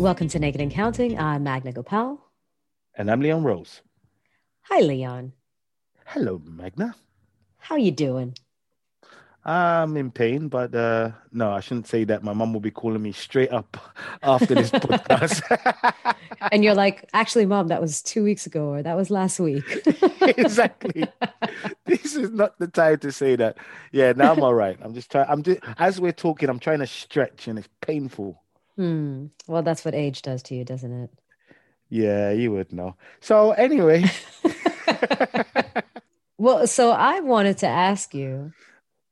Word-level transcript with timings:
Welcome 0.00 0.28
to 0.28 0.38
Naked 0.38 0.62
and 0.62 0.70
Counting. 0.70 1.18
I'm 1.18 1.42
Magna 1.42 1.72
Gopal. 1.72 2.24
And 2.96 3.10
I'm 3.10 3.20
Leon 3.20 3.44
Rose. 3.44 3.82
Hi, 4.62 4.80
Leon. 4.80 5.34
Hello, 6.06 6.40
Magna. 6.42 6.94
How 7.58 7.76
you 7.76 7.90
doing? 7.90 8.34
I'm 9.44 9.98
in 9.98 10.10
pain, 10.10 10.48
but 10.48 10.74
uh, 10.74 11.10
no, 11.32 11.50
I 11.50 11.60
shouldn't 11.60 11.86
say 11.86 12.04
that. 12.04 12.22
My 12.22 12.32
mom 12.32 12.54
will 12.54 12.60
be 12.60 12.70
calling 12.70 13.02
me 13.02 13.12
straight 13.12 13.52
up 13.52 13.76
after 14.22 14.54
this 14.54 14.70
podcast. 14.70 15.42
and 16.50 16.64
you're 16.64 16.74
like, 16.74 17.06
actually, 17.12 17.44
mom, 17.44 17.68
that 17.68 17.82
was 17.82 18.00
two 18.00 18.24
weeks 18.24 18.46
ago, 18.46 18.70
or 18.70 18.82
that 18.82 18.96
was 18.96 19.10
last 19.10 19.38
week. 19.38 19.86
exactly. 20.22 21.06
this 21.84 22.16
is 22.16 22.30
not 22.30 22.58
the 22.58 22.68
time 22.68 23.00
to 23.00 23.12
say 23.12 23.36
that. 23.36 23.58
Yeah, 23.92 24.14
now 24.16 24.32
I'm 24.32 24.42
all 24.42 24.54
right. 24.54 24.78
I'm 24.80 24.94
just 24.94 25.10
trying. 25.10 25.26
I'm 25.28 25.42
just 25.42 25.60
as 25.76 26.00
we're 26.00 26.12
talking. 26.12 26.48
I'm 26.48 26.58
trying 26.58 26.78
to 26.78 26.86
stretch, 26.86 27.48
and 27.48 27.58
it's 27.58 27.68
painful. 27.82 28.42
Hmm. 28.80 29.26
Well, 29.46 29.62
that's 29.62 29.84
what 29.84 29.94
age 29.94 30.22
does 30.22 30.42
to 30.44 30.54
you, 30.54 30.64
doesn't 30.64 30.90
it? 30.90 31.10
Yeah, 31.90 32.30
you 32.30 32.50
would 32.52 32.72
know. 32.72 32.96
So 33.20 33.50
anyway. 33.50 34.06
well, 36.38 36.66
so 36.66 36.90
I 36.90 37.20
wanted 37.20 37.58
to 37.58 37.66
ask 37.66 38.14
you, 38.14 38.54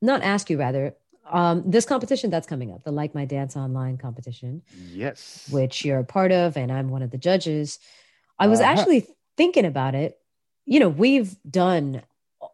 not 0.01 0.23
ask 0.23 0.49
you 0.49 0.57
rather, 0.57 0.95
um, 1.29 1.61
this 1.67 1.85
competition 1.85 2.31
that's 2.31 2.47
coming 2.47 2.71
up, 2.71 2.83
the 2.83 2.91
Like 2.91 3.13
My 3.13 3.25
Dance 3.25 3.55
Online 3.55 3.99
competition. 3.99 4.63
Yes. 4.91 5.47
Which 5.51 5.85
you're 5.85 5.99
a 5.99 6.03
part 6.03 6.31
of, 6.31 6.57
and 6.57 6.71
I'm 6.71 6.89
one 6.89 7.03
of 7.03 7.11
the 7.11 7.19
judges. 7.19 7.77
I 8.39 8.47
was 8.47 8.61
uh-huh. 8.61 8.71
actually 8.71 9.05
thinking 9.37 9.65
about 9.65 9.93
it. 9.93 10.17
You 10.65 10.79
know, 10.79 10.89
we've 10.89 11.35
done 11.47 12.01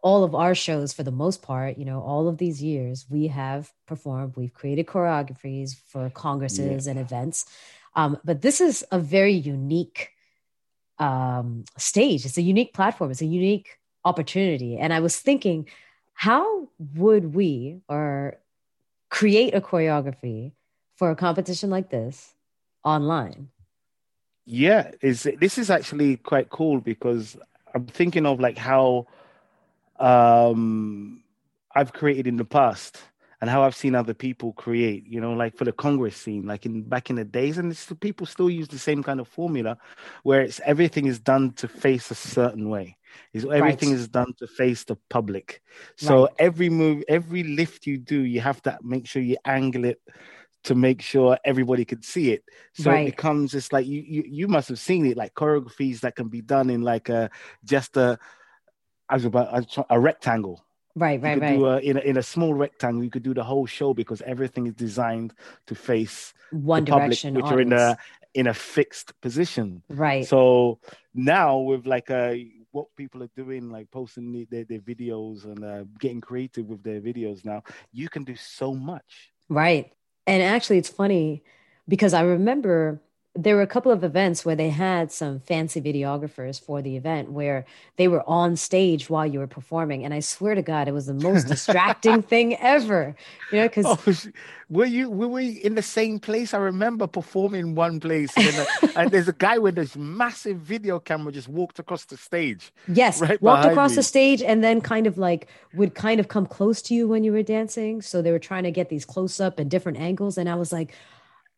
all 0.06 0.22
of 0.22 0.36
our 0.36 0.54
shows 0.54 0.92
for 0.92 1.02
the 1.02 1.10
most 1.10 1.42
part, 1.42 1.76
you 1.78 1.84
know, 1.84 2.00
all 2.00 2.28
of 2.28 2.38
these 2.38 2.62
years, 2.62 3.06
we 3.10 3.26
have 3.26 3.72
performed, 3.88 4.36
we've 4.36 4.54
created 4.54 4.86
choreographies 4.86 5.74
for 5.74 6.08
congresses 6.10 6.86
yeah. 6.86 6.90
and 6.92 7.00
events. 7.00 7.44
Um, 7.96 8.16
but 8.24 8.40
this 8.40 8.60
is 8.60 8.84
a 8.92 9.00
very 9.00 9.32
unique 9.32 10.10
um, 11.00 11.64
stage. 11.76 12.24
It's 12.24 12.38
a 12.38 12.42
unique 12.42 12.72
platform. 12.72 13.10
It's 13.10 13.20
a 13.20 13.26
unique 13.26 13.80
opportunity. 14.04 14.78
And 14.78 14.92
I 14.92 15.00
was 15.00 15.18
thinking, 15.18 15.68
how 16.14 16.68
would 16.94 17.34
we 17.34 17.80
or 17.88 18.38
create 19.10 19.54
a 19.56 19.60
choreography 19.60 20.52
for 20.94 21.10
a 21.10 21.16
competition 21.16 21.68
like 21.68 21.90
this 21.90 22.32
online? 22.84 23.48
Yeah, 24.44 24.92
is 25.02 25.26
this 25.40 25.58
is 25.58 25.68
actually 25.68 26.18
quite 26.18 26.48
cool 26.50 26.78
because 26.80 27.36
I'm 27.74 27.86
thinking 27.86 28.24
of 28.24 28.38
like 28.38 28.56
how 28.56 29.08
um, 29.98 31.22
I've 31.74 31.92
created 31.92 32.26
in 32.26 32.36
the 32.36 32.44
past 32.44 32.98
and 33.40 33.50
how 33.50 33.62
I've 33.62 33.76
seen 33.76 33.94
other 33.94 34.14
people 34.14 34.52
create, 34.52 35.06
you 35.06 35.20
know, 35.20 35.34
like 35.34 35.56
for 35.56 35.64
the 35.64 35.72
Congress 35.72 36.16
scene, 36.16 36.46
like 36.46 36.64
in 36.64 36.82
back 36.82 37.10
in 37.10 37.16
the 37.16 37.24
days, 37.24 37.58
and 37.58 37.70
it's, 37.70 37.92
people 38.00 38.26
still 38.26 38.48
use 38.48 38.68
the 38.68 38.78
same 38.78 39.02
kind 39.02 39.20
of 39.20 39.28
formula 39.28 39.76
where 40.22 40.40
it's 40.40 40.60
everything 40.64 41.06
is 41.06 41.18
done 41.18 41.52
to 41.54 41.68
face 41.68 42.10
a 42.10 42.14
certain 42.14 42.68
way. 42.70 42.96
Is 43.32 43.44
everything 43.44 43.90
right. 43.90 43.98
is 43.98 44.08
done 44.08 44.32
to 44.38 44.46
face 44.46 44.84
the 44.84 44.96
public. 45.08 45.62
So 45.96 46.24
right. 46.24 46.34
every 46.38 46.68
move, 46.68 47.04
every 47.08 47.44
lift 47.44 47.86
you 47.86 47.98
do, 47.98 48.20
you 48.20 48.40
have 48.40 48.62
to 48.62 48.78
make 48.82 49.06
sure 49.06 49.22
you 49.22 49.36
angle 49.44 49.84
it 49.84 50.00
to 50.64 50.74
make 50.74 51.00
sure 51.00 51.38
everybody 51.44 51.84
could 51.84 52.04
see 52.04 52.32
it. 52.32 52.42
So 52.74 52.90
right. 52.90 53.06
it 53.06 53.16
becomes 53.16 53.52
just 53.52 53.72
like 53.72 53.86
you, 53.86 54.02
you 54.02 54.24
you 54.26 54.48
must 54.48 54.68
have 54.68 54.78
seen 54.78 55.06
it, 55.06 55.16
like 55.16 55.34
choreographies 55.34 56.00
that 56.00 56.16
can 56.16 56.28
be 56.28 56.40
done 56.40 56.70
in 56.70 56.82
like 56.82 57.08
a 57.08 57.30
just 57.64 57.96
a 57.96 58.18
as 59.10 59.24
about 59.24 59.66
a 59.90 59.98
rectangle. 59.98 60.64
Right, 60.94 61.20
right, 61.20 61.38
right. 61.38 61.60
A, 61.60 61.78
in, 61.80 61.98
a, 61.98 62.00
in 62.00 62.16
a 62.16 62.22
small 62.22 62.54
rectangle, 62.54 63.04
you 63.04 63.10
could 63.10 63.22
do 63.22 63.34
the 63.34 63.44
whole 63.44 63.66
show 63.66 63.92
because 63.92 64.22
everything 64.22 64.66
is 64.66 64.74
designed 64.74 65.34
to 65.66 65.74
face 65.74 66.32
one 66.50 66.84
direction, 66.84 67.34
public, 67.34 67.44
which 67.44 67.52
audience. 67.52 67.72
are 67.72 67.86
in 67.86 67.90
a 67.90 67.98
in 68.32 68.46
a 68.46 68.54
fixed 68.54 69.18
position. 69.20 69.82
Right. 69.88 70.26
So 70.26 70.78
now 71.14 71.58
with 71.58 71.86
like 71.86 72.10
a 72.10 72.50
what 72.70 72.94
people 72.96 73.22
are 73.22 73.30
doing, 73.34 73.70
like 73.70 73.90
posting 73.90 74.46
their, 74.50 74.64
their 74.64 74.80
videos 74.80 75.44
and 75.44 75.64
uh, 75.64 75.84
getting 75.98 76.20
creative 76.20 76.66
with 76.66 76.82
their 76.82 77.00
videos 77.00 77.44
now, 77.44 77.62
you 77.92 78.08
can 78.08 78.22
do 78.24 78.36
so 78.36 78.74
much. 78.74 79.32
Right. 79.48 79.92
And 80.26 80.42
actually, 80.42 80.78
it's 80.78 80.88
funny 80.88 81.42
because 81.88 82.12
I 82.12 82.22
remember 82.22 83.00
there 83.36 83.56
were 83.56 83.62
a 83.62 83.66
couple 83.66 83.92
of 83.92 84.02
events 84.02 84.44
where 84.44 84.56
they 84.56 84.70
had 84.70 85.12
some 85.12 85.40
fancy 85.40 85.80
videographers 85.80 86.60
for 86.60 86.80
the 86.80 86.96
event 86.96 87.30
where 87.30 87.64
they 87.96 88.08
were 88.08 88.22
on 88.28 88.56
stage 88.56 89.10
while 89.10 89.26
you 89.26 89.38
were 89.38 89.46
performing. 89.46 90.04
And 90.04 90.14
i 90.14 90.20
swear 90.20 90.54
to 90.54 90.62
god 90.62 90.88
it 90.88 90.92
was 90.92 91.06
the 91.06 91.14
most 91.14 91.46
distracting 91.54 92.22
thing 92.22 92.56
ever 92.56 93.14
you 93.52 93.58
know 93.58 93.68
because 93.68 93.86
oh, 93.86 94.30
were 94.68 94.84
you 94.84 95.08
were 95.08 95.28
we 95.28 95.50
in 95.50 95.76
the 95.76 95.82
same 95.82 96.18
place? 96.18 96.52
I 96.52 96.58
remember 96.58 97.06
performing 97.06 97.76
one 97.76 98.00
place 98.00 98.32
and, 98.36 98.56
uh, 98.56 98.88
and 98.96 99.10
there's 99.12 99.28
a 99.28 99.32
guy 99.32 99.58
with 99.58 99.76
this 99.76 99.96
massive 99.96 100.58
video 100.58 100.98
camera 100.98 101.30
just 101.32 101.48
walked 101.48 101.78
across 101.78 102.04
the 102.06 102.16
stage 102.16 102.72
yes 102.88 103.20
right 103.20 103.40
walked 103.40 103.66
across 103.66 103.90
me. 103.90 103.96
the 103.96 104.02
stage 104.02 104.42
and 104.42 104.64
then 104.64 104.80
kind 104.80 105.06
of 105.06 105.18
like 105.18 105.46
would 105.74 105.94
kind 105.94 106.18
of 106.18 106.28
come 106.28 106.46
close 106.46 106.82
to 106.82 106.94
you 106.94 107.06
when 107.06 107.22
you 107.22 107.32
were 107.32 107.42
dancing. 107.42 108.02
So 108.02 108.22
they 108.22 108.32
were 108.32 108.40
trying 108.40 108.64
to 108.64 108.72
get 108.72 108.88
these 108.88 109.04
close 109.04 109.40
up 109.40 109.58
and 109.58 109.70
different 109.70 109.98
angles. 109.98 110.36
And 110.36 110.48
i 110.48 110.54
was 110.54 110.72
like 110.72 110.94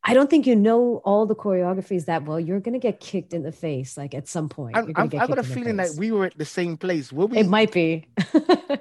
I 0.08 0.14
don't 0.14 0.30
think 0.30 0.46
you 0.46 0.56
know 0.56 1.02
all 1.04 1.26
the 1.26 1.36
choreographies 1.36 2.06
that 2.06 2.24
well. 2.24 2.40
You're 2.40 2.60
gonna 2.60 2.78
get 2.78 2.98
kicked 2.98 3.34
in 3.34 3.42
the 3.42 3.52
face, 3.52 3.98
like 3.98 4.14
at 4.14 4.26
some 4.26 4.48
point. 4.48 4.74
i 4.74 4.80
have 4.80 5.10
got 5.10 5.38
a 5.38 5.42
feeling 5.42 5.76
that 5.76 5.90
we 5.98 6.10
were 6.12 6.24
at 6.24 6.38
the 6.38 6.46
same 6.46 6.78
place. 6.78 7.12
Were 7.12 7.26
we? 7.26 7.36
It 7.36 7.46
might 7.46 7.72
be. 7.72 8.08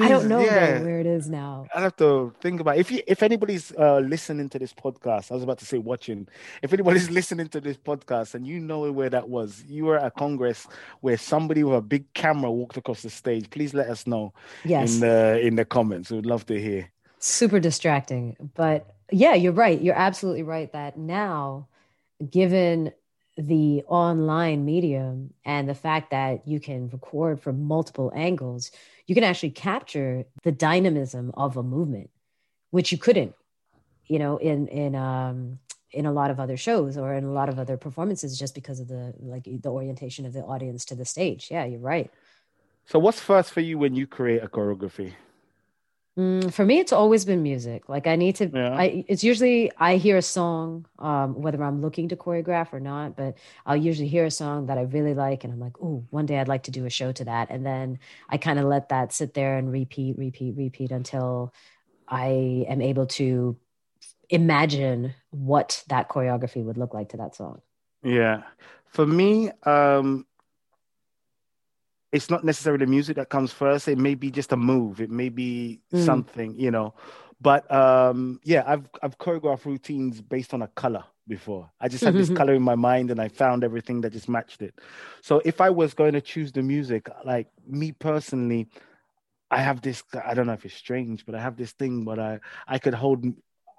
I 0.00 0.08
don't 0.08 0.26
know 0.26 0.40
yeah. 0.40 0.80
where 0.82 0.98
it 0.98 1.06
is 1.06 1.28
now. 1.28 1.66
I 1.74 1.82
have 1.82 1.94
to 1.96 2.34
think 2.40 2.60
about 2.60 2.78
it. 2.78 2.80
if 2.80 2.90
you 2.90 3.02
if 3.06 3.22
anybody's 3.22 3.70
uh, 3.78 3.98
listening 3.98 4.48
to 4.48 4.58
this 4.58 4.72
podcast. 4.72 5.30
I 5.30 5.34
was 5.34 5.42
about 5.42 5.58
to 5.58 5.66
say 5.66 5.76
watching. 5.76 6.26
If 6.62 6.72
anybody's 6.72 7.10
listening 7.18 7.48
to 7.48 7.60
this 7.60 7.76
podcast 7.76 8.34
and 8.34 8.46
you 8.46 8.60
know 8.60 8.90
where 8.90 9.10
that 9.10 9.28
was, 9.28 9.62
you 9.68 9.84
were 9.84 9.98
at 9.98 10.06
a 10.06 10.10
congress 10.10 10.66
where 11.02 11.18
somebody 11.18 11.62
with 11.64 11.76
a 11.76 11.82
big 11.82 12.12
camera 12.14 12.50
walked 12.50 12.78
across 12.78 13.02
the 13.02 13.10
stage. 13.10 13.50
Please 13.50 13.74
let 13.74 13.88
us 13.88 14.06
know. 14.06 14.32
Yes. 14.64 14.94
in 14.94 15.00
the 15.00 15.40
in 15.40 15.56
the 15.56 15.66
comments. 15.66 16.10
We'd 16.10 16.24
love 16.24 16.46
to 16.46 16.58
hear. 16.58 16.90
Super 17.18 17.60
distracting, 17.60 18.36
but 18.54 18.93
yeah, 19.14 19.34
you're 19.34 19.52
right. 19.52 19.80
You're 19.80 19.94
absolutely 19.94 20.42
right 20.42 20.72
that 20.72 20.98
now, 20.98 21.68
given 22.30 22.92
the 23.36 23.82
online 23.86 24.64
medium 24.64 25.32
and 25.44 25.68
the 25.68 25.74
fact 25.74 26.10
that 26.10 26.46
you 26.46 26.60
can 26.60 26.88
record 26.90 27.40
from 27.40 27.64
multiple 27.64 28.12
angles, 28.14 28.70
you 29.06 29.14
can 29.14 29.24
actually 29.24 29.50
capture 29.50 30.24
the 30.42 30.52
dynamism 30.52 31.30
of 31.34 31.56
a 31.56 31.62
movement, 31.62 32.10
which 32.70 32.90
you 32.92 32.98
couldn't, 32.98 33.34
you 34.06 34.18
know, 34.18 34.36
in 34.36 34.66
in 34.68 34.96
um 34.96 35.58
in 35.92 36.06
a 36.06 36.12
lot 36.12 36.32
of 36.32 36.40
other 36.40 36.56
shows 36.56 36.96
or 36.96 37.14
in 37.14 37.22
a 37.22 37.32
lot 37.32 37.48
of 37.48 37.58
other 37.58 37.76
performances 37.76 38.36
just 38.36 38.54
because 38.54 38.80
of 38.80 38.88
the 38.88 39.14
like 39.20 39.44
the 39.44 39.68
orientation 39.68 40.26
of 40.26 40.32
the 40.32 40.40
audience 40.40 40.84
to 40.86 40.96
the 40.96 41.04
stage. 41.04 41.48
Yeah, 41.50 41.64
you're 41.64 41.78
right. 41.78 42.10
So 42.86 42.98
what's 42.98 43.20
first 43.20 43.52
for 43.52 43.60
you 43.60 43.78
when 43.78 43.94
you 43.94 44.06
create 44.06 44.42
a 44.42 44.48
choreography? 44.48 45.14
Mm, 46.16 46.52
for 46.52 46.64
me, 46.64 46.78
it's 46.78 46.92
always 46.92 47.24
been 47.24 47.42
music. 47.42 47.88
Like 47.88 48.06
I 48.06 48.14
need 48.14 48.36
to. 48.36 48.48
Yeah. 48.48 48.76
I 48.76 49.04
it's 49.08 49.24
usually 49.24 49.72
I 49.78 49.96
hear 49.96 50.16
a 50.16 50.22
song, 50.22 50.86
um, 51.00 51.40
whether 51.42 51.62
I'm 51.62 51.80
looking 51.80 52.08
to 52.10 52.16
choreograph 52.16 52.72
or 52.72 52.78
not. 52.78 53.16
But 53.16 53.36
I'll 53.66 53.76
usually 53.76 54.06
hear 54.06 54.24
a 54.24 54.30
song 54.30 54.66
that 54.66 54.78
I 54.78 54.82
really 54.82 55.14
like, 55.14 55.42
and 55.42 55.52
I'm 55.52 55.58
like, 55.58 55.72
"Oh, 55.82 56.04
one 56.10 56.26
day 56.26 56.38
I'd 56.38 56.46
like 56.46 56.64
to 56.64 56.70
do 56.70 56.86
a 56.86 56.90
show 56.90 57.10
to 57.12 57.24
that." 57.24 57.50
And 57.50 57.66
then 57.66 57.98
I 58.28 58.36
kind 58.36 58.60
of 58.60 58.66
let 58.66 58.90
that 58.90 59.12
sit 59.12 59.34
there 59.34 59.58
and 59.58 59.72
repeat, 59.72 60.16
repeat, 60.16 60.54
repeat 60.56 60.92
until 60.92 61.52
I 62.06 62.64
am 62.68 62.80
able 62.80 63.06
to 63.06 63.56
imagine 64.30 65.14
what 65.30 65.82
that 65.88 66.08
choreography 66.08 66.62
would 66.62 66.78
look 66.78 66.94
like 66.94 67.08
to 67.10 67.16
that 67.16 67.34
song. 67.34 67.60
Yeah, 68.04 68.42
for 68.86 69.06
me, 69.06 69.50
um, 69.64 70.26
it's 72.14 72.30
not 72.30 72.44
necessarily 72.44 72.84
the 72.84 72.90
music 72.90 73.16
that 73.16 73.28
comes 73.28 73.52
first. 73.52 73.88
It 73.88 73.98
may 73.98 74.14
be 74.14 74.30
just 74.30 74.52
a 74.52 74.56
move. 74.56 75.00
It 75.00 75.10
may 75.10 75.30
be 75.30 75.80
mm. 75.92 76.04
something, 76.04 76.54
you 76.54 76.70
know. 76.70 76.94
But 77.40 77.68
um, 77.74 78.38
yeah, 78.44 78.62
I've 78.64 78.88
I've 79.02 79.18
choreographed 79.18 79.64
routines 79.64 80.20
based 80.20 80.54
on 80.54 80.62
a 80.62 80.68
color 80.68 81.02
before. 81.26 81.68
I 81.80 81.88
just 81.88 82.04
had 82.04 82.14
this 82.14 82.30
color 82.40 82.54
in 82.54 82.62
my 82.62 82.76
mind 82.76 83.10
and 83.10 83.20
I 83.20 83.26
found 83.26 83.64
everything 83.64 84.00
that 84.02 84.12
just 84.12 84.28
matched 84.28 84.62
it. 84.62 84.78
So 85.22 85.42
if 85.44 85.60
I 85.60 85.70
was 85.70 85.92
going 85.92 86.12
to 86.12 86.20
choose 86.20 86.52
the 86.52 86.62
music, 86.62 87.08
like 87.24 87.48
me 87.66 87.90
personally, 87.90 88.68
I 89.50 89.60
have 89.60 89.82
this 89.82 90.04
I 90.24 90.34
don't 90.34 90.46
know 90.46 90.52
if 90.52 90.64
it's 90.64 90.74
strange, 90.74 91.26
but 91.26 91.34
I 91.34 91.40
have 91.40 91.56
this 91.56 91.72
thing 91.72 92.04
but 92.04 92.20
I 92.20 92.38
I 92.68 92.78
could 92.78 92.94
hold 92.94 93.26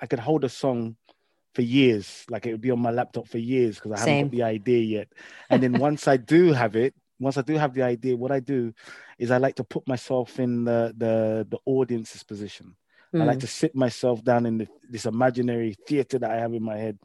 I 0.01 0.07
could 0.07 0.19
hold 0.19 0.43
a 0.43 0.49
song 0.49 0.97
for 1.53 1.61
years. 1.61 2.25
Like 2.29 2.45
it 2.45 2.51
would 2.51 2.59
be 2.59 2.71
on 2.71 2.79
my 2.79 2.91
laptop 2.91 3.29
for 3.29 3.37
years 3.37 3.75
because 3.75 3.93
I 3.93 3.99
haven't 3.99 4.23
got 4.23 4.31
the 4.31 4.43
idea 4.43 4.79
yet. 4.79 5.07
And 5.49 5.63
then 5.63 5.79
once 5.87 6.05
I 6.05 6.17
do 6.17 6.51
have 6.51 6.75
it, 6.75 6.93
once 7.19 7.37
I 7.37 7.41
do 7.41 7.55
have 7.55 7.73
the 7.73 7.83
idea, 7.83 8.15
what 8.15 8.31
I 8.31 8.39
do 8.39 8.73
is 9.17 9.31
I 9.31 9.37
like 9.37 9.55
to 9.55 9.63
put 9.63 9.87
myself 9.87 10.39
in 10.39 10.65
the 10.65 10.93
the, 10.95 11.47
the 11.49 11.59
audience's 11.65 12.23
position. 12.23 12.75
Mm. 13.13 13.21
I 13.21 13.25
like 13.25 13.35
hmm. 13.35 13.41
to 13.41 13.47
sit 13.47 13.75
myself 13.75 14.23
down 14.23 14.45
in 14.45 14.57
the, 14.57 14.67
this 14.89 15.05
imaginary 15.05 15.75
theater 15.87 16.19
that 16.19 16.31
I 16.31 16.35
have 16.35 16.53
in 16.53 16.63
my 16.63 16.77
head, 16.77 16.99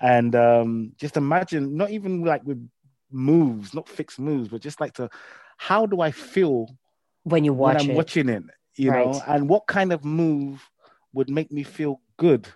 and 0.00 0.34
um, 0.34 0.92
just 0.96 1.16
imagine, 1.16 1.76
not 1.76 1.90
even 1.90 2.24
like 2.24 2.42
with 2.44 2.68
moves, 3.10 3.74
not 3.74 3.88
fixed 3.88 4.18
moves, 4.18 4.48
but 4.48 4.60
just 4.60 4.80
like 4.80 4.94
to, 4.94 5.08
how 5.58 5.86
do 5.86 6.00
I 6.00 6.10
feel 6.10 6.68
when 7.22 7.44
you 7.44 7.52
watch 7.52 7.76
when 7.76 7.84
I'm 7.84 7.90
it? 7.90 7.96
watching 7.96 8.28
it, 8.28 8.42
you 8.76 8.90
right. 8.90 9.06
know, 9.06 9.22
and 9.28 9.48
what 9.48 9.66
kind 9.66 9.92
of 9.92 10.04
move 10.04 10.68
would 11.12 11.30
make 11.30 11.52
me 11.52 11.62
feel 11.62 12.00
good 12.16 12.48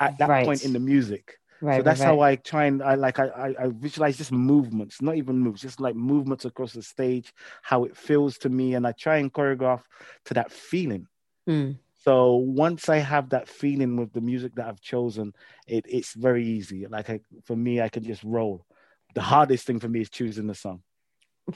at 0.00 0.18
that 0.18 0.28
right. 0.28 0.44
point 0.44 0.64
in 0.64 0.72
the 0.72 0.80
music. 0.80 1.38
Right. 1.62 1.76
So 1.76 1.82
that's 1.82 2.00
right, 2.00 2.06
how 2.06 2.20
right. 2.20 2.30
I 2.30 2.36
try 2.36 2.64
and 2.64 2.82
I 2.82 2.96
like 2.96 3.20
I, 3.20 3.28
I 3.28 3.64
I 3.64 3.68
visualize 3.68 4.16
just 4.16 4.32
movements, 4.32 5.00
not 5.00 5.14
even 5.16 5.38
moves, 5.38 5.62
just 5.62 5.80
like 5.80 5.94
movements 5.94 6.44
across 6.44 6.72
the 6.72 6.82
stage, 6.82 7.32
how 7.62 7.84
it 7.84 7.96
feels 7.96 8.36
to 8.38 8.48
me, 8.48 8.74
and 8.74 8.84
I 8.84 8.90
try 8.92 9.18
and 9.18 9.32
choreograph 9.32 9.82
to 10.24 10.34
that 10.34 10.50
feeling. 10.50 11.06
Mm. 11.48 11.78
So 12.04 12.34
once 12.34 12.88
I 12.88 12.96
have 12.96 13.30
that 13.30 13.48
feeling 13.48 13.96
with 13.96 14.12
the 14.12 14.20
music 14.20 14.56
that 14.56 14.66
I've 14.66 14.80
chosen, 14.80 15.34
it, 15.68 15.86
it's 15.88 16.14
very 16.14 16.44
easy. 16.44 16.84
Like 16.88 17.08
I, 17.08 17.20
for 17.44 17.54
me, 17.54 17.80
I 17.80 17.88
can 17.88 18.02
just 18.02 18.24
roll. 18.24 18.66
The 19.14 19.22
hardest 19.22 19.64
thing 19.64 19.78
for 19.78 19.88
me 19.88 20.00
is 20.00 20.10
choosing 20.10 20.48
the 20.48 20.56
song. 20.56 20.82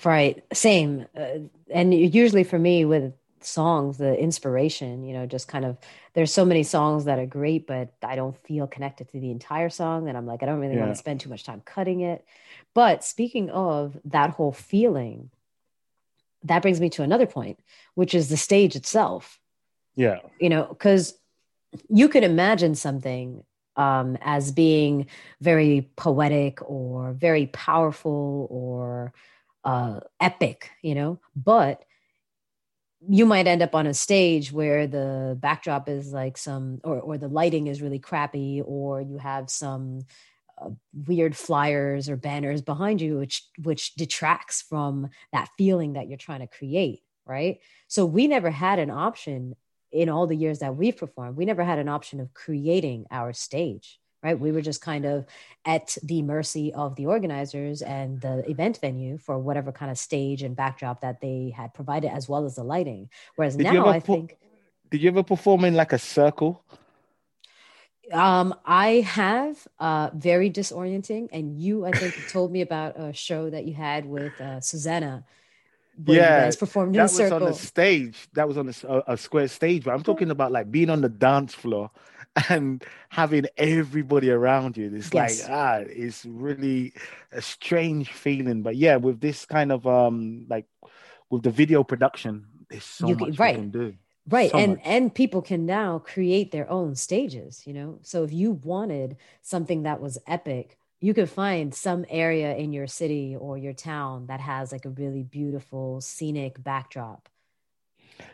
Right. 0.05 0.45
Same. 0.53 1.07
Uh, 1.19 1.49
and 1.69 1.93
usually 1.93 2.45
for 2.45 2.61
me 2.61 2.85
with 2.85 3.13
songs, 3.47 3.99
the 3.99 4.19
inspiration, 4.19 5.05
you 5.05 5.15
know, 5.15 5.27
just 5.27 5.49
kind 5.49 5.65
of 5.65 5.79
there's 6.15 6.33
so 6.33 6.45
many 6.45 6.63
songs 6.63 7.05
that 7.05 7.19
are 7.19 7.27
great, 7.27 7.67
but 7.67 7.93
I 8.03 8.17
don't 8.17 8.37
feel 8.45 8.67
connected 8.67 9.09
to 9.11 9.21
the 9.21 9.31
entire 9.31 9.71
song. 9.71 10.09
And 10.09 10.17
I'm 10.17 10.27
like, 10.27 10.43
I 10.43 10.47
don't 10.47 10.61
really 10.61 10.75
Yeah. 10.75 10.81
want 10.81 10.93
to 10.93 10.99
spend 10.99 11.21
too 11.21 11.29
much 11.29 11.45
time 11.45 11.63
cutting 11.65 12.01
it. 12.01 12.25
But 12.75 13.05
speaking 13.05 13.51
of 13.51 13.99
that 14.05 14.31
whole 14.31 14.53
feeling, 14.53 15.31
that 16.45 16.63
brings 16.63 16.81
me 16.81 16.91
to 16.91 17.03
another 17.03 17.27
point, 17.27 17.59
which 17.95 18.15
is 18.15 18.29
the 18.29 18.37
stage 18.37 18.77
itself. 18.77 19.41
Yeah. 19.95 20.21
You 20.39 20.49
know, 20.49 20.67
because 20.67 21.19
you 21.89 22.09
could 22.09 22.25
imagine 22.25 22.75
something 22.75 23.45
um, 23.77 24.17
as 24.21 24.53
being 24.53 25.07
very 25.41 25.91
poetic 25.97 26.59
or 26.69 27.13
very 27.13 27.47
powerful 27.47 28.47
or 28.51 29.13
uh, 29.65 30.01
epic, 30.21 30.71
you 30.83 30.95
know, 30.95 31.19
but 31.35 31.85
you 33.09 33.27
might 33.27 33.47
end 33.47 33.63
up 33.63 33.75
on 33.75 33.87
a 33.87 33.95
stage 33.95 34.53
where 34.53 34.87
the 34.87 35.37
backdrop 35.41 35.89
is 35.89 36.13
like 36.13 36.37
some, 36.37 36.81
or, 36.85 37.01
or 37.01 37.19
the 37.19 37.29
lighting 37.29 37.67
is 37.67 37.83
really 37.83 37.99
crappy, 37.99 38.63
or 38.65 39.01
you 39.01 39.19
have 39.19 39.51
some 39.51 40.01
uh, 40.61 40.71
weird 41.07 41.37
flyers 41.37 42.09
or 42.09 42.17
banners 42.17 42.63
behind 42.63 43.01
you, 43.01 43.19
which 43.19 43.45
which 43.63 43.95
detracts 43.95 44.63
from 44.63 45.09
that 45.33 45.49
feeling 45.59 45.95
that 45.95 46.09
you're 46.09 46.17
trying 46.17 46.41
to 46.41 46.47
create, 46.47 47.03
right? 47.27 47.59
So 47.89 48.07
we 48.07 48.27
never 48.27 48.51
had 48.51 48.79
an 48.79 48.91
option 48.91 49.55
in 49.93 50.09
all 50.09 50.27
the 50.27 50.37
years 50.37 50.59
that 50.61 50.77
we've 50.77 50.97
performed. 50.97 51.37
We 51.37 51.45
never 51.45 51.65
had 51.65 51.79
an 51.79 51.89
option 51.89 52.21
of 52.21 52.35
creating 52.35 53.07
our 53.11 53.33
stage 53.33 54.01
right? 54.27 54.39
We 54.47 54.51
were 54.51 54.61
just 54.71 54.81
kind 54.81 55.05
of 55.05 55.25
at 55.65 55.97
the 56.03 56.21
mercy 56.23 56.75
of 56.75 56.97
the 56.97 57.07
organizers 57.07 57.81
and 57.81 58.21
the 58.21 58.35
event 58.51 58.79
venue 58.81 59.19
for 59.19 59.39
whatever 59.39 59.71
kind 59.71 59.91
of 59.95 59.99
stage 59.99 60.43
and 60.43 60.57
backdrop 60.57 61.01
that 61.03 61.21
they 61.21 61.55
had 61.57 61.73
provided, 61.79 62.11
as 62.11 62.29
well 62.29 62.45
as 62.45 62.57
the 62.57 62.65
lighting. 62.65 63.09
Whereas 63.37 63.55
Did 63.55 63.65
now, 63.73 63.87
I 63.87 64.01
think 64.01 64.37
Did 64.91 65.01
you 65.03 65.09
ever 65.15 65.23
perform 65.23 65.65
in 65.65 65.75
like 65.75 65.93
a 65.93 65.99
circle? 65.99 66.65
um, 68.13 68.55
I 68.65 68.89
have 69.21 69.55
uh, 69.79 70.11
very 70.15 70.51
disorienting, 70.51 71.29
and 71.33 71.45
you, 71.65 71.87
I 71.87 71.93
think, 71.93 72.13
told 72.37 72.51
me 72.51 72.61
about 72.63 72.99
a 72.99 73.13
show 73.13 73.49
that 73.55 73.65
you 73.69 73.75
had 73.75 74.07
with 74.07 74.35
uh, 74.41 74.61
Susanna. 74.61 75.25
Yeah, 76.05 76.51
performed 76.59 76.95
in 76.95 76.99
That 77.01 77.11
a 77.11 77.15
was 77.15 77.17
circle. 77.17 77.47
on 77.47 77.53
the 77.53 77.59
stage. 77.59 78.29
That 78.35 78.47
was 78.51 78.59
on 78.59 78.67
a 79.15 79.17
square 79.17 79.49
stage. 79.49 79.85
But 79.85 79.93
I'm 79.95 80.03
talking 80.03 80.31
about 80.31 80.51
like 80.53 80.71
being 80.71 80.91
on 80.91 81.01
the 81.01 81.09
dance 81.09 81.55
floor 81.55 81.91
and 82.49 82.85
having 83.09 83.47
everybody 83.57 84.31
around 84.31 84.77
you. 84.77 84.93
It's 84.95 85.13
Yes. 85.13 85.43
like 85.43 85.51
ah, 85.51 85.77
it's 85.87 86.25
really 86.25 86.93
a 87.33 87.41
strange 87.43 88.13
feeling. 88.13 88.63
But 88.63 88.77
yeah, 88.77 88.97
with 88.97 89.21
this 89.21 89.47
kind 89.47 89.73
of 89.73 89.87
um 89.87 90.47
like 90.49 90.67
with 91.31 91.43
the 91.43 91.51
video 91.51 91.83
production, 91.85 92.47
there's 92.71 92.85
so 92.85 93.09
You 93.09 93.17
can- 93.17 93.29
much 93.31 93.39
right. 93.39 93.57
we 93.57 93.63
can 93.63 93.71
do. 93.71 93.95
right 94.29 94.51
So 94.51 94.59
and 94.59 94.73
much. 94.77 94.81
and 94.85 95.15
people 95.15 95.43
can 95.43 95.67
now 95.67 95.99
create 96.01 96.51
their 96.51 96.69
own 96.69 96.97
stages 96.97 97.63
you 97.67 97.73
know 97.73 97.99
so 98.03 98.25
if 98.25 98.33
you 98.33 98.49
wanted 98.75 99.17
something 99.43 99.85
that 99.85 100.01
was 100.01 100.19
epic 100.27 100.77
you 101.01 101.15
could 101.15 101.31
find 101.31 101.73
some 101.73 102.05
area 102.11 102.57
in 102.57 102.73
your 102.73 102.89
city 102.89 103.37
or 103.39 103.57
your 103.57 103.73
town 103.93 104.27
that 104.27 104.41
has 104.41 104.73
like 104.73 104.85
a 104.85 104.91
really 105.03 105.23
beautiful 105.23 106.01
scenic 106.01 106.53
backdrop 106.71 107.29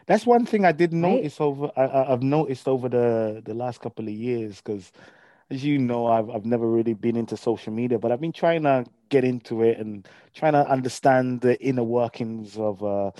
That's 0.06 0.26
one 0.26 0.46
thing 0.46 0.64
I 0.64 0.72
did 0.72 0.92
Right. 0.92 1.00
notice 1.16 1.40
over. 1.40 1.70
I, 1.76 2.12
I've 2.12 2.22
noticed 2.22 2.68
over 2.68 2.88
the 2.88 3.42
the 3.44 3.54
last 3.54 3.80
couple 3.80 4.06
of 4.06 4.14
years 4.14 4.56
because, 4.56 4.92
as 5.50 5.64
you 5.64 5.78
know, 5.78 6.06
I've 6.06 6.30
I've 6.30 6.44
never 6.46 6.68
really 6.68 6.94
been 6.94 7.16
into 7.16 7.36
social 7.36 7.72
media, 7.72 7.98
but 7.98 8.12
I've 8.12 8.20
been 8.20 8.32
trying 8.32 8.62
to 8.64 8.84
get 9.08 9.24
into 9.24 9.62
it 9.62 9.78
and 9.78 10.06
trying 10.34 10.52
to 10.54 10.66
understand 10.68 11.40
the 11.40 11.60
inner 11.62 11.84
workings 11.84 12.56
of 12.56 12.82
uh, 12.82 13.10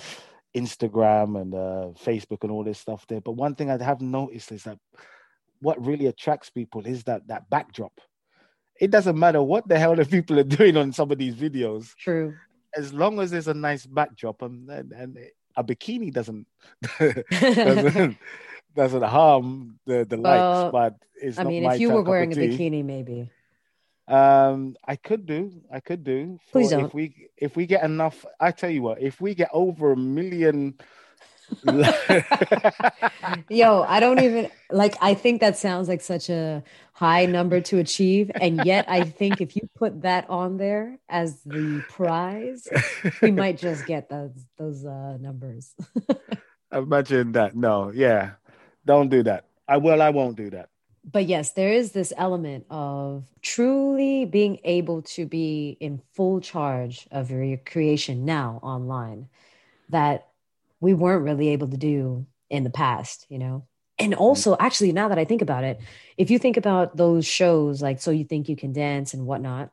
Instagram 0.55 1.39
and 1.41 1.53
uh, 1.53 1.91
Facebook 2.03 2.43
and 2.43 2.51
all 2.51 2.63
this 2.63 2.79
stuff 2.79 3.05
there. 3.07 3.21
But 3.21 3.33
one 3.33 3.55
thing 3.55 3.69
I 3.69 3.81
have 3.83 4.01
noticed 4.01 4.51
is 4.51 4.63
that 4.63 4.77
what 5.61 5.83
really 5.85 6.07
attracts 6.07 6.49
people 6.49 6.85
is 6.85 7.03
that 7.03 7.27
that 7.27 7.49
backdrop. 7.49 7.93
It 8.79 8.91
doesn't 8.91 9.17
matter 9.17 9.41
what 9.41 9.67
the 9.67 9.77
hell 9.79 9.95
the 9.95 10.05
people 10.05 10.39
are 10.39 10.43
doing 10.43 10.75
on 10.77 10.91
some 10.91 11.11
of 11.11 11.17
these 11.17 11.35
videos, 11.35 11.95
true 11.95 12.33
as 12.75 12.93
long 12.93 13.19
as 13.19 13.31
there's 13.31 13.47
a 13.47 13.53
nice 13.53 13.85
backdrop 13.85 14.41
and 14.41 14.69
and, 14.69 14.91
and 14.91 15.17
a 15.55 15.63
bikini 15.63 16.11
doesn't 16.11 16.47
doesn't 16.99 18.17
doesn't 18.75 19.03
harm 19.03 19.79
the 19.85 20.05
the 20.05 20.17
Well, 20.17 20.71
lights, 20.71 20.71
but 20.71 20.93
it's 21.15 21.37
i 21.39 21.43
mean 21.43 21.63
if 21.65 21.79
you 21.79 21.89
were 21.91 22.01
wearing 22.01 22.31
a 22.33 22.35
bikini 22.35 22.83
maybe 22.83 23.29
Um, 24.07 24.75
I 24.85 24.95
could 24.97 25.25
do, 25.25 25.51
I 25.71 25.79
could 25.79 26.03
do. 26.03 26.37
Please 26.51 26.71
don't. 26.71 26.85
If 26.85 26.93
we 26.93 27.29
if 27.37 27.55
we 27.55 27.65
get 27.65 27.83
enough, 27.83 28.25
I 28.39 28.51
tell 28.51 28.69
you 28.69 28.81
what, 28.81 29.01
if 29.01 29.21
we 29.21 29.33
get 29.33 29.49
over 29.53 29.93
a 29.93 29.97
million. 29.97 30.75
yo 33.49 33.83
i 33.83 33.99
don't 33.99 34.19
even 34.21 34.49
like 34.71 34.95
i 35.01 35.13
think 35.13 35.41
that 35.41 35.57
sounds 35.57 35.87
like 35.87 36.01
such 36.01 36.29
a 36.29 36.63
high 36.93 37.25
number 37.25 37.59
to 37.61 37.77
achieve 37.79 38.31
and 38.39 38.65
yet 38.65 38.85
i 38.87 39.01
think 39.03 39.41
if 39.41 39.55
you 39.55 39.61
put 39.75 40.01
that 40.01 40.29
on 40.29 40.57
there 40.57 40.97
as 41.09 41.41
the 41.43 41.83
prize 41.89 42.67
we 43.21 43.31
might 43.31 43.57
just 43.57 43.85
get 43.85 44.09
those 44.09 44.31
those 44.57 44.85
uh 44.85 45.17
numbers 45.19 45.73
Imagine 46.71 47.33
that. 47.33 47.55
No, 47.55 47.91
yeah, 47.93 48.31
don't 48.83 49.09
do 49.09 49.21
that. 49.23 49.45
I 49.67 49.77
will. 49.77 50.01
I 50.01 50.09
won't 50.09 50.35
do 50.37 50.49
that. 50.49 50.69
but 51.05 51.25
yes 51.25 51.51
there 51.51 51.71
is 51.71 51.91
this 51.91 52.13
element 52.17 52.65
of 52.69 53.25
truly 53.41 54.25
being 54.25 54.57
able 54.63 55.01
to 55.03 55.25
be 55.25 55.77
in 55.79 56.01
full 56.13 56.39
charge 56.41 57.07
of 57.11 57.29
your 57.29 57.57
creation 57.57 58.25
now 58.25 58.59
online 58.63 59.27
that 59.89 60.27
we 60.83 60.93
weren't 60.93 61.23
really 61.23 61.49
able 61.49 61.67
to 61.69 61.77
do 61.77 62.25
in 62.49 62.63
the 62.63 62.69
past 62.69 63.25
you 63.29 63.39
know? 63.39 63.65
And 63.99 64.13
mm-hmm. 64.13 64.21
also 64.21 64.55
actually 64.59 64.91
now 64.91 65.07
that 65.09 65.19
i 65.19 65.25
think 65.25 65.41
about 65.41 65.63
it 65.63 65.79
if 66.17 66.29
you 66.31 66.39
think 66.39 66.57
about 66.57 66.97
those 66.97 67.25
shows 67.25 67.81
like 67.81 68.01
so 68.01 68.11
you 68.11 68.25
think 68.25 68.49
you 68.49 68.55
can 68.55 68.73
dance 68.73 69.13
and 69.13 69.25
whatnot 69.25 69.71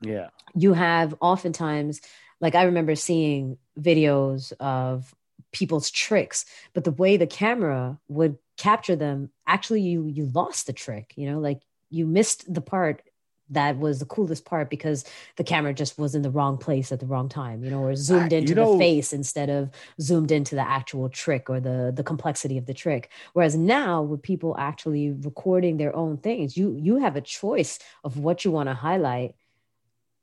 Yeah, 0.00 0.28
you 0.54 0.72
have 0.74 1.14
oftentimes 1.20 2.00
like 2.40 2.54
i 2.54 2.64
remember 2.64 2.94
seeing 2.94 3.58
videos 3.78 4.52
of 4.60 5.14
people's 5.52 5.90
tricks 5.90 6.44
but 6.74 6.84
the 6.84 6.90
way 7.02 7.16
the 7.16 7.26
camera 7.26 7.98
would 8.08 8.38
capture 8.56 8.96
them 8.96 9.30
actually 9.46 9.80
you 9.80 10.06
you 10.06 10.26
lost 10.26 10.66
the 10.66 10.72
trick 10.72 11.12
you 11.16 11.30
know? 11.30 11.38
Like 11.38 11.62
you 11.90 12.06
missed 12.06 12.52
the 12.52 12.60
part 12.60 13.02
that 13.50 13.78
was 13.78 13.98
the 13.98 14.06
coolest 14.06 14.44
part 14.44 14.70
because 14.70 15.04
the 15.36 15.44
camera 15.44 15.74
just 15.74 15.98
was 15.98 16.14
in 16.14 16.22
the 16.22 16.30
wrong 16.30 16.56
place 16.56 16.90
at 16.92 17.00
the 17.00 17.06
wrong 17.06 17.28
time 17.28 17.62
you 17.64 17.70
know 17.70 17.80
or 17.80 17.94
zoomed 17.94 18.32
I- 18.32 18.36
into 18.36 18.50
you 18.50 18.54
know- 18.54 18.72
the 18.72 18.78
face 18.78 19.12
instead 19.12 19.50
of 19.50 19.70
zoomed 20.00 20.30
into 20.32 20.54
the 20.54 20.62
actual 20.66 21.08
trick 21.08 21.50
or 21.50 21.60
the 21.60 21.92
the 21.94 22.04
complexity 22.04 22.56
of 22.58 22.66
the 22.66 22.74
trick. 22.74 23.10
Whereas 23.32 23.54
now 23.56 24.02
with 24.02 24.22
people 24.22 24.54
actually 24.58 25.10
recording 25.10 25.76
their 25.76 25.94
own 25.94 26.16
things 26.18 26.56
you 26.56 26.76
you 26.80 26.96
have 26.98 27.16
a 27.16 27.20
choice 27.20 27.78
of 28.04 28.16
what 28.18 28.44
you 28.44 28.50
want 28.50 28.68
to 28.68 28.74
highlight 28.74 29.34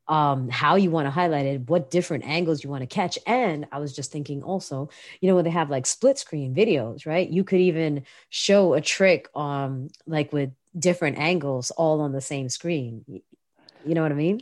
um 0.07 0.49
how 0.49 0.75
you 0.75 0.89
want 0.89 1.05
to 1.05 1.11
highlight 1.11 1.45
it 1.45 1.69
what 1.69 1.91
different 1.91 2.25
angles 2.25 2.63
you 2.63 2.69
want 2.69 2.81
to 2.81 2.87
catch. 2.87 3.19
And 3.27 3.67
i 3.71 3.77
was 3.79 3.95
just 3.95 4.11
thinking 4.11 4.41
also 4.41 4.89
you 5.21 5.27
know 5.29 5.35
when 5.35 5.45
they 5.45 5.51
have 5.51 5.69
like 5.69 5.85
split 5.85 6.17
screen 6.17 6.55
videos 6.55 7.05
right? 7.05 7.29
You 7.29 7.43
could 7.43 7.59
even 7.59 8.03
show 8.29 8.73
a 8.73 8.81
trick 8.81 9.27
um 9.35 9.89
like 10.07 10.33
with 10.33 10.49
different 10.77 11.17
angles 11.17 11.71
all 11.71 12.01
on 12.01 12.11
the 12.11 12.21
same 12.21 12.49
screen 12.49 13.03
you 13.85 13.93
know 13.95 14.03
what 14.03 14.11
i 14.11 14.15
mean 14.15 14.41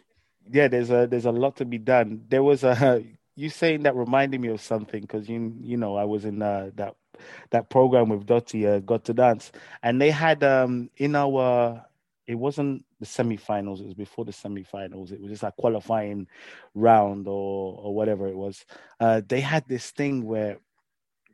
yeah. 0.50 0.67
There's 0.67 0.89
a 0.89 1.07
there's 1.07 1.25
a 1.25 1.31
lot 1.31 1.57
to 1.57 1.65
be 1.65 1.77
done. 1.77 2.24
There 2.29 2.43
was 2.43 2.63
a 2.63 3.03
you 3.36 3.50
saying 3.50 3.84
that 3.84 3.96
reminded 3.96 4.41
me 4.41 4.50
of 4.50 4.62
something 4.62 5.01
because 5.01 5.29
you 5.29 5.55
you 5.60 5.77
know 5.77 5.96
I 5.96 6.05
was 6.05 6.25
in 6.25 6.41
uh, 6.41 6.72
that 6.75 6.96
that 7.51 7.69
program 7.69 8.10
with 8.10 8.25
Dottie, 8.25 8.67
uh, 8.67 8.79
Got 8.79 9.05
to 9.05 9.13
Dance, 9.13 9.51
and 9.84 10.01
they 10.01 10.12
had 10.12 10.43
um 10.43 10.89
in 10.98 11.15
our 11.15 11.84
it 12.25 12.36
wasn't 12.36 12.84
the 13.00 13.05
semifinals. 13.05 13.79
It 13.79 13.86
was 13.86 13.93
before 13.93 14.25
the 14.25 14.34
semifinals. 14.34 15.12
It 15.12 15.22
was 15.22 15.31
just 15.31 15.43
a 15.43 15.53
qualifying 15.57 16.27
round 16.75 17.27
or 17.27 17.79
or 17.81 17.96
whatever 17.96 18.27
it 18.27 18.36
was. 18.38 18.65
Uh, 19.00 19.22
they 19.27 19.41
had 19.41 19.67
this 19.67 19.91
thing 19.91 20.25
where 20.25 20.60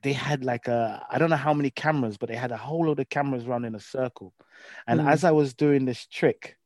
they 0.04 0.14
had 0.14 0.44
like 0.44 0.68
a 0.68 1.06
I 1.10 1.18
don't 1.18 1.30
know 1.30 1.36
how 1.36 1.54
many 1.54 1.72
cameras, 1.72 2.18
but 2.18 2.30
they 2.30 2.36
had 2.36 2.52
a 2.52 2.58
whole 2.58 2.86
load 2.86 3.00
of 3.00 3.10
cameras 3.10 3.46
running 3.46 3.70
in 3.70 3.76
a 3.76 3.80
circle. 3.80 4.34
And 4.86 5.00
Mm. 5.00 5.10
as 5.10 5.24
I 5.24 5.32
was 5.32 5.54
doing 5.54 5.86
this 5.86 6.06
trick, 6.06 6.58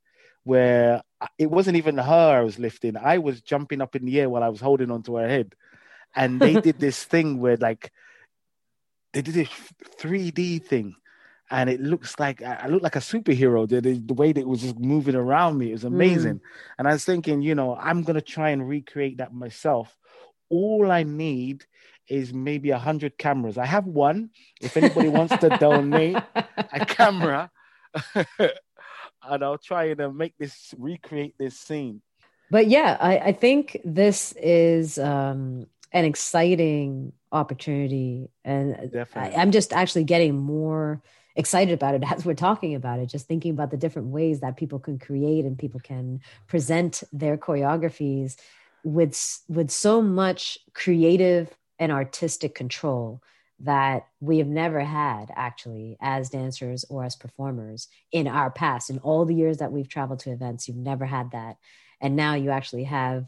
where 0.44 1.03
it 1.38 1.50
wasn't 1.50 1.77
even 1.77 1.98
her 1.98 2.38
I 2.38 2.41
was 2.41 2.60
lifting, 2.60 2.98
I 2.98 3.20
was 3.20 3.41
jumping 3.41 3.82
up 3.82 3.96
in 3.96 4.06
the 4.06 4.20
air 4.20 4.29
while 4.29 4.44
I 4.44 4.50
was 4.50 4.62
holding 4.62 4.91
onto 4.91 5.15
her 5.15 5.27
head, 5.27 5.56
and 6.15 6.41
they 6.41 6.56
did 6.67 6.79
this 6.79 7.03
thing 7.03 7.39
where 7.39 7.58
like 7.58 7.91
they 9.13 9.22
did 9.22 9.36
this 9.36 9.50
3D 10.00 10.63
thing, 10.63 10.96
and 11.51 11.70
it 11.70 11.79
looks 11.79 12.20
like 12.20 12.41
I 12.41 12.67
look 12.67 12.82
like 12.82 12.96
a 12.96 13.00
superhero. 13.00 13.70
The, 13.70 13.82
the, 13.82 14.13
way 14.13 14.34
that 14.34 14.41
it 14.41 14.48
was 14.48 14.62
just 14.62 14.79
moving 14.79 15.15
around 15.15 15.60
me 15.60 15.70
it 15.70 15.74
was 15.74 15.84
amazing. 15.84 16.36
Mm. 16.36 16.41
And 16.79 16.88
I 16.88 16.94
was 16.94 17.06
thinking, 17.06 17.41
you 17.41 17.53
know, 17.53 17.75
I'm 17.75 18.01
gonna 18.01 18.22
try 18.22 18.50
and 18.50 18.67
recreate 18.67 19.17
that 19.17 19.34
myself. 19.34 19.96
All 20.50 20.91
I 20.91 21.03
need 21.03 21.65
is 22.07 22.33
maybe 22.33 22.71
a 22.71 22.79
hundred 22.79 23.17
cameras. 23.17 23.57
I 23.57 23.65
have 23.65 23.85
one. 23.85 24.29
If 24.61 24.77
anybody 24.77 25.09
wants 25.09 25.35
to 25.37 25.49
donate 25.49 26.17
a 26.35 26.85
camera, 26.87 27.51
and 28.39 29.43
I'll 29.43 29.57
try 29.57 29.85
and 29.85 30.01
uh, 30.01 30.09
make 30.09 30.37
this 30.37 30.73
recreate 30.77 31.35
this 31.37 31.59
scene. 31.59 32.01
But 32.49 32.67
yeah, 32.67 32.97
I, 32.99 33.17
I 33.19 33.31
think 33.33 33.77
this 33.83 34.33
is 34.41 34.97
um, 34.97 35.67
an 35.91 36.05
exciting 36.05 37.13
opportunity, 37.31 38.29
and 38.45 39.05
I, 39.15 39.33
I'm 39.35 39.51
just 39.51 39.73
actually 39.73 40.05
getting 40.05 40.37
more 40.37 41.01
excited 41.35 41.73
about 41.73 41.95
it 41.95 42.03
as 42.11 42.25
we're 42.25 42.33
talking 42.33 42.75
about 42.75 42.99
it. 42.99 43.07
Just 43.07 43.27
thinking 43.27 43.51
about 43.51 43.71
the 43.71 43.77
different 43.77 44.09
ways 44.09 44.39
that 44.41 44.57
people 44.57 44.79
can 44.79 44.97
create 44.99 45.45
and 45.45 45.57
people 45.57 45.79
can 45.79 46.21
present 46.47 47.03
their 47.11 47.37
choreographies 47.37 48.37
with 48.83 49.41
with 49.49 49.69
so 49.69 50.01
much 50.01 50.57
creative 50.73 51.55
and 51.79 51.91
artistic 51.91 52.55
control 52.55 53.22
that 53.60 54.07
we 54.19 54.38
have 54.38 54.48
never 54.48 54.81
had 54.81 55.31
actually 55.36 55.98
as 56.00 56.29
dancers 56.29 56.86
or 56.89 57.03
as 57.03 57.15
performers 57.15 57.88
in 58.12 58.27
our 58.27 58.51
past. 58.51 58.89
In 58.89 59.00
all 59.00 59.25
the 59.25 59.34
years 59.34 59.57
that 59.57 59.72
we've 59.72 59.89
traveled 59.89 60.19
to 60.19 60.31
events 60.31 60.67
you've 60.67 60.77
never 60.77 61.05
had 61.05 61.31
that. 61.31 61.57
And 62.00 62.15
now 62.15 62.36
you 62.36 62.51
actually 62.51 62.84
have 62.84 63.25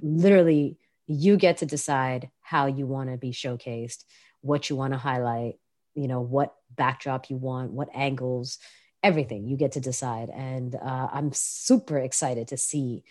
literally 0.00 0.78
you 1.06 1.36
get 1.36 1.58
to 1.58 1.66
decide 1.66 2.30
how 2.40 2.66
you 2.66 2.86
want 2.86 3.10
to 3.10 3.16
be 3.16 3.30
showcased 3.30 4.04
what 4.40 4.70
you 4.70 4.76
want 4.76 4.92
to 4.92 4.98
highlight 4.98 5.58
you 5.94 6.08
know 6.08 6.20
what 6.20 6.54
backdrop 6.74 7.30
you 7.30 7.36
want 7.36 7.70
what 7.70 7.88
angles 7.94 8.58
everything 9.02 9.46
you 9.46 9.56
get 9.56 9.72
to 9.72 9.80
decide. 9.80 10.30
And 10.30 10.74
uh, 10.74 11.08
i'm 11.12 11.32
super 11.32 11.98
excited 11.98 12.48
to 12.48 12.56
see 12.56 13.04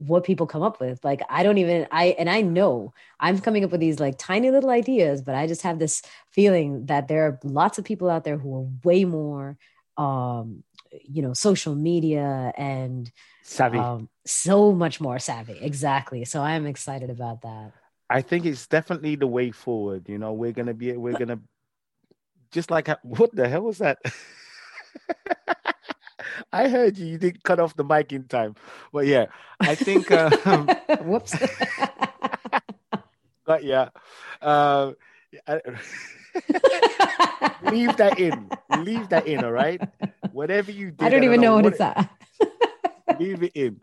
what 0.00 0.24
people 0.24 0.46
come 0.46 0.62
up 0.62 0.80
with. 0.80 1.04
Like 1.04 1.22
i 1.28 1.42
don't 1.42 1.58
even 1.58 1.86
i 1.90 2.16
and 2.18 2.28
i 2.28 2.40
know 2.40 2.92
i'm 3.18 3.38
coming 3.38 3.64
up 3.64 3.70
with 3.70 3.80
these 3.80 4.00
like 4.00 4.16
tiny 4.18 4.50
little 4.50 4.70
ideas 4.70 5.22
but 5.22 5.34
i 5.34 5.46
just 5.46 5.62
have 5.62 5.78
this 5.78 6.02
feeling 6.30 6.86
that 6.86 7.08
there 7.08 7.26
are 7.26 7.38
lots 7.44 7.78
of 7.78 7.84
people 7.84 8.08
out 8.08 8.24
there 8.24 8.38
who 8.38 8.56
are 8.56 8.66
way 8.84 9.04
more 9.04 9.58
um 9.96 10.64
you 11.04 11.22
know 11.22 11.34
social 11.34 11.74
media 11.74 12.52
and 12.56 13.12
savvy. 13.42 13.78
um, 13.78 14.08
so 14.26 14.72
much 14.72 15.00
more 15.00 15.18
savvy. 15.18 15.58
Exactly. 15.60 16.24
So 16.24 16.40
i'm 16.40 16.66
excited 16.66 17.10
about 17.10 17.42
that. 17.42 17.72
I 18.08 18.22
think 18.22 18.44
it's 18.46 18.66
definitely 18.66 19.16
the 19.16 19.26
way 19.26 19.50
forward 19.50 20.08
you 20.08 20.18
know? 20.18 20.32
We're 20.32 20.52
gonna 20.52 20.74
be 20.74 20.92
we're 20.92 21.18
gonna 21.18 21.40
just 22.50 22.70
like 22.70 22.88
what 23.02 23.34
the 23.34 23.48
hell 23.48 23.62
was 23.62 23.78
that 23.78 23.98
I 26.52 26.68
heard 26.68 26.98
you. 26.98 27.06
You 27.06 27.18
didn't 27.18 27.42
cut 27.42 27.60
off 27.60 27.76
the 27.76 27.84
mic 27.84 28.12
in 28.12 28.24
time, 28.24 28.54
but 28.92 29.06
yeah, 29.06 29.26
I 29.60 29.74
think. 29.74 30.10
Um, 30.46 30.68
Whoops. 31.02 31.36
but 33.44 33.64
yeah, 33.64 33.88
uh, 34.40 34.92
leave 37.70 37.96
that 37.96 38.18
in. 38.18 38.48
Leave 38.78 39.08
that 39.10 39.26
in. 39.26 39.44
All 39.44 39.52
right. 39.52 39.80
Whatever 40.32 40.70
you 40.70 40.90
do, 40.90 41.04
I 41.04 41.08
don't 41.08 41.24
even 41.24 41.40
know, 41.40 41.58
know 41.58 41.64
what, 41.64 41.64
what 41.64 41.72
it's 41.74 41.80
at. 41.80 42.10
leave 43.18 43.42
it 43.42 43.52
in. 43.54 43.80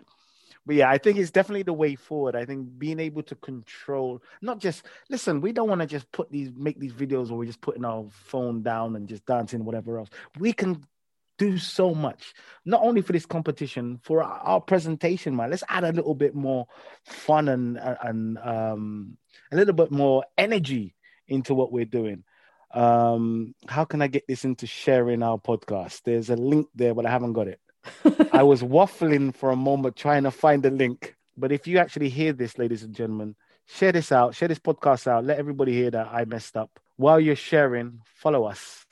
But 0.68 0.76
yeah, 0.76 0.90
I 0.90 0.98
think 0.98 1.18
it's 1.18 1.32
definitely 1.32 1.64
the 1.64 1.72
way 1.72 1.96
forward. 1.96 2.36
I 2.36 2.44
think 2.44 2.78
being 2.78 3.00
able 3.00 3.24
to 3.24 3.36
control, 3.36 4.22
not 4.42 4.60
just 4.60 4.84
listen, 5.10 5.40
we 5.40 5.54
don't 5.54 5.70
want 5.70 5.80
to 5.80 5.88
just 5.88 6.12
put 6.12 6.30
these, 6.30 6.52
make 6.58 6.78
these 6.78 6.92
videos 6.92 7.30
where 7.30 7.38
we're 7.38 7.46
just 7.46 7.62
putting 7.62 7.86
our 7.86 8.06
phone 8.12 8.64
down 8.64 8.98
and 8.98 9.08
just 9.08 9.26
dancing, 9.26 9.64
whatever 9.64 9.98
else. 9.98 10.10
We 10.38 10.52
can 10.52 10.86
do 11.38 11.58
so 11.58 11.94
much, 11.94 12.34
not 12.66 12.82
only 12.84 13.02
for 13.02 13.14
this 13.14 13.26
competition, 13.26 14.00
for 14.04 14.24
our, 14.24 14.40
our 14.40 14.62
presentation, 14.62 15.36
man. 15.36 15.50
Let's 15.50 15.64
add 15.70 15.84
a 15.84 15.92
little 15.92 16.16
bit 16.16 16.36
more 16.36 16.68
fun 17.06 17.48
and 17.48 17.78
and 17.78 18.38
um, 18.40 19.18
a 19.52 19.56
little 19.56 19.74
bit 19.74 19.92
more 19.92 20.26
energy 20.38 20.96
into 21.28 21.54
what 21.54 21.72
we're 21.72 21.86
doing. 21.86 22.24
Um, 22.74 23.56
how 23.68 23.86
can 23.86 24.02
I 24.02 24.08
get 24.08 24.28
this 24.28 24.44
into 24.44 24.68
sharing 24.68 25.24
our 25.24 25.38
podcast? 25.38 26.02
There's 26.04 26.30
a 26.30 26.36
link 26.36 26.68
there, 26.76 26.94
but 26.94 27.06
I 27.06 27.12
haven't 27.12 27.34
got 27.34 27.48
it. 27.48 27.60
I 28.34 28.44
was 28.44 28.62
waffling 28.76 29.34
for 29.34 29.52
a 29.52 29.56
moment 29.56 29.96
trying 29.96 30.24
to 30.24 30.32
find 30.32 30.64
the 30.64 30.72
link. 30.72 31.16
But 31.38 31.52
if 31.52 31.68
you 31.68 31.78
actually 31.78 32.10
hear 32.10 32.34
this, 32.34 32.58
ladies 32.58 32.84
and 32.84 32.94
gentlemen, 32.94 33.36
share 33.68 33.92
this 33.92 34.12
out, 34.12 34.36
share 34.36 34.48
this 34.48 34.60
podcast 34.60 35.08
out, 35.08 35.24
let 35.24 35.38
everybody 35.38 35.74
hear 35.74 35.92
that 35.92 36.08
I 36.12 36.26
messed 36.26 36.58
up. 36.58 36.80
While 36.96 37.20
you're 37.20 37.36
sharing, 37.36 38.02
follow 38.16 38.46
us 38.46 38.87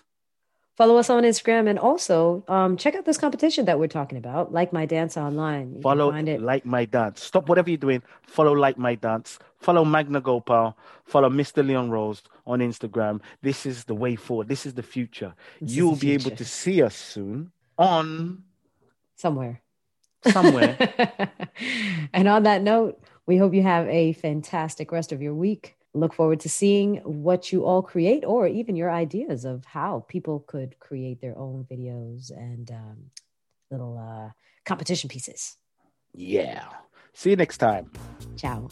follow 0.75 0.97
us 0.97 1.09
on 1.09 1.23
Instagram 1.23 1.69
and 1.69 1.79
also 1.79 2.43
um, 2.47 2.77
check 2.77 2.95
out 2.95 3.05
this 3.05 3.17
competition 3.17 3.65
that 3.65 3.79
we're 3.79 3.87
talking 3.87 4.17
about, 4.17 4.53
Like 4.53 4.73
My 4.73 4.85
Dance 4.85 5.17
Online. 5.17 5.75
You 5.75 5.81
follow 5.81 6.11
Like 6.11 6.65
My 6.65 6.85
Dance. 6.85 7.23
Stop 7.23 7.49
whatever 7.49 7.69
you're 7.69 7.77
doing. 7.77 8.03
Follow 8.23 8.53
Like 8.53 8.77
My 8.77 8.95
Dance. 8.95 9.39
Follow 9.59 9.85
Magna 9.85 10.21
Gopal. 10.21 10.77
Follow 11.05 11.29
Mr. 11.29 11.65
Leon 11.65 11.89
Rose 11.89 12.21
on 12.45 12.59
Instagram. 12.59 13.21
This 13.41 13.65
is 13.65 13.85
the 13.85 13.95
way 13.95 14.15
forward. 14.15 14.47
This 14.47 14.65
is 14.65 14.73
the 14.73 14.83
future. 14.83 15.33
This 15.61 15.75
You'll 15.75 15.95
be 15.95 16.11
able 16.11 16.31
to 16.31 16.45
see 16.45 16.81
us 16.81 16.95
soon 16.95 17.51
on 17.77 18.43
somewhere. 19.15 19.61
Somewhere. 20.27 20.77
and 22.13 22.27
on 22.27 22.43
that 22.43 22.61
note, 22.61 23.01
we 23.25 23.37
hope 23.37 23.53
you 23.53 23.63
have 23.63 23.87
a 23.87 24.13
fantastic 24.13 24.91
rest 24.91 25.11
of 25.11 25.21
your 25.21 25.33
week 25.33 25.75
look 25.95 26.13
forward 26.13 26.41
to 26.41 26.49
seeing 26.49 26.97
what 26.97 27.51
you 27.51 27.65
all 27.65 27.81
create 27.81 28.23
or 28.25 28.47
even 28.47 28.75
your 28.75 28.91
ideas 28.91 29.45
of 29.45 29.65
how 29.65 30.05
people 30.07 30.43
could 30.45 30.77
create 30.79 31.21
their 31.21 31.37
own 31.37 31.65
videos 31.71 32.31
and 32.31 32.69
um, 32.69 32.97
little 33.71 33.97
uh, 33.97 34.31
competition 34.65 35.09
pieces. 35.09 35.57
Yeah. 36.13 36.65
See 37.13 37.29
you 37.29 37.35
next 37.37 37.57
time. 37.57 37.91
Ciao. 38.35 38.69